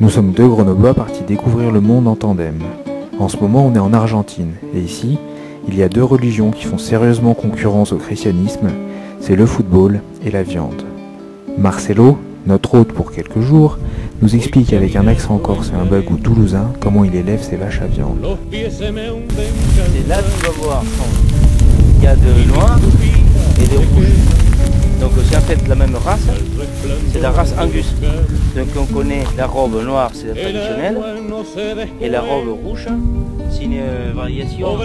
[0.00, 2.60] Nous sommes deux Grenoblois partis découvrir le monde en tandem.
[3.18, 5.18] En ce moment, on est en Argentine, et ici,
[5.66, 8.68] il y a deux religions qui font sérieusement concurrence au christianisme,
[9.20, 10.84] c'est le football et la viande.
[11.58, 12.16] Marcelo,
[12.46, 13.76] notre hôte pour quelques jours,
[14.22, 17.80] nous explique avec un accent corse et un bagou toulousain comment il élève ses vaches
[17.82, 18.24] à viande.
[18.52, 18.68] Et
[20.08, 20.84] là, tu vas voir,
[21.98, 22.78] il y a de noir
[23.60, 24.37] et de rouge.
[25.08, 26.26] Donc c'est en fait la même race,
[27.10, 27.94] c'est la race Angus.
[28.54, 30.98] Donc on connaît la robe noire, c'est la traditionnelle,
[32.02, 32.86] et la robe rouge,
[33.50, 34.76] c'est une euh, variation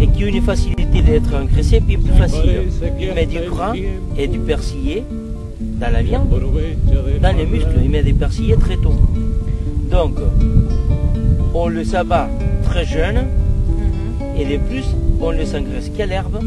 [0.00, 2.62] et qui a une facilité d'être engraissée puis plus facile.
[2.98, 3.74] Il met du gras
[4.16, 5.04] et du persillé
[5.60, 6.30] dans la viande,
[7.20, 8.94] dans les muscles, il met des persillés très tôt.
[9.90, 10.14] Donc
[11.52, 12.30] on le sabat
[12.64, 13.26] très jeune
[14.38, 14.84] et de plus
[15.20, 16.40] on le s'engraisse qu'à l'herbe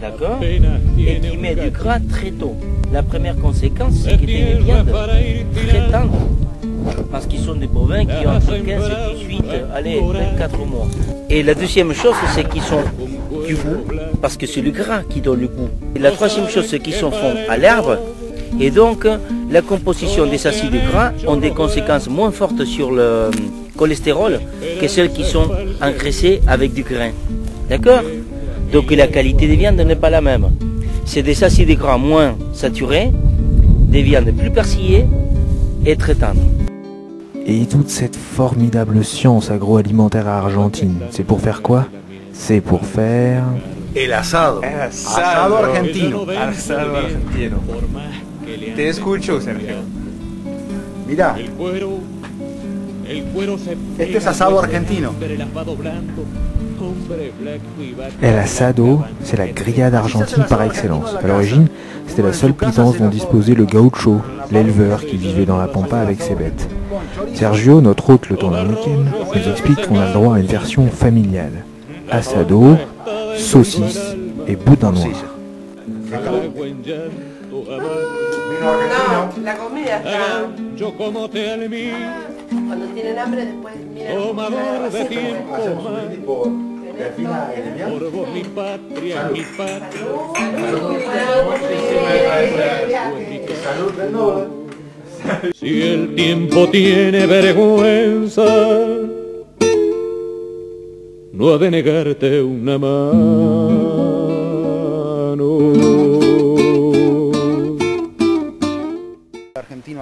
[0.00, 2.56] d'accord Et qui met du gras très tôt.
[2.92, 4.92] La première conséquence, c'est qu'il a des viandes
[5.68, 6.28] très tendres.
[7.10, 10.86] Parce qu'ils sont des bovins qui ont entre 15 et 18, allez, 24 mois.
[11.30, 12.82] Et la deuxième chose, c'est qu'ils sont
[13.46, 13.84] du goût,
[14.22, 15.68] parce que c'est le gras qui donne le goût.
[15.94, 17.98] Et la troisième chose, c'est qu'ils sont font à l'herbe.
[18.60, 19.06] Et donc,
[19.50, 23.30] la composition des acides gras ont des conséquences moins fortes sur le
[23.76, 24.40] cholestérol
[24.80, 25.50] que celles qui sont
[25.82, 27.10] engraissées avec du grain.
[27.68, 28.02] D'accord
[28.72, 30.50] donc la qualité des viandes n'est pas la même.
[31.04, 33.12] C'est des acides gras moins saturés,
[33.88, 35.06] des viandes plus persillées
[35.84, 36.40] et très tendres.
[37.46, 41.86] Et toute cette formidable science agroalimentaire argentine, c'est pour faire quoi?
[42.32, 43.44] C'est pour faire...
[43.94, 44.60] El asado.
[44.62, 46.26] El asado, asado argentino.
[46.28, 47.56] Asado argentino.
[48.74, 49.76] Te escucho, Sergio.
[51.08, 51.36] Mira,
[53.98, 55.12] este es asado argentino.
[58.20, 61.14] El asado, c'est la grillade argentine par excellence.
[61.22, 61.68] À l'origine,
[62.06, 66.20] c'était la seule pitance dont disposait le gaucho, l'éleveur qui vivait dans la pampa avec
[66.20, 66.68] ses bêtes.
[67.34, 70.46] Sergio, notre hôte le temps d'un week-end, nous explique qu'on a le droit à une
[70.46, 71.64] version familiale.
[72.10, 72.76] Asado,
[73.36, 74.16] saucisse
[74.46, 75.24] et boudin noir.
[78.58, 80.46] No, la comida está.
[82.66, 84.16] Cuando tienen hambre, después miran.
[84.16, 85.56] Tomador de tiempo
[88.12, 89.42] Por mi patria, mi
[95.54, 98.44] Si el tiempo tiene vergüenza,
[101.32, 104.36] no ha de negarte una mano.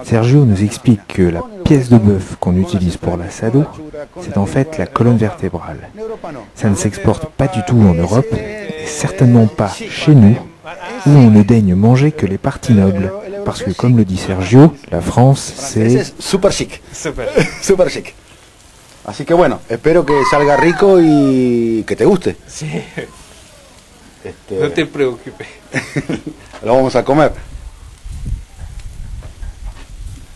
[0.03, 3.65] Sergio nous explique que la pièce de bœuf qu'on utilise pour l'assado,
[4.21, 5.89] c'est en fait la colonne vertébrale.
[6.53, 10.37] Ça ne s'exporte pas du tout en Europe, et certainement pas chez nous,
[11.05, 13.11] où on ne daigne manger que les parties nobles.
[13.43, 16.13] Parce que comme le dit Sergio, la France, c'est...
[16.19, 16.81] super chic.
[16.93, 17.27] Super.
[17.61, 18.15] Super chic.
[19.05, 22.37] Así que bueno, espero que salga rico y que te guste.
[22.47, 22.67] Sí,
[24.25, 25.47] Este, no te preocupes.
[26.63, 27.31] Lo vamos a comer.